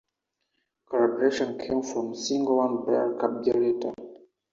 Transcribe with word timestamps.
Carburetion 0.89 1.59
came 1.59 1.83
from 1.83 2.13
a 2.13 2.15
single 2.15 2.57
one-barrel 2.57 3.19
carburetor. 3.19 3.93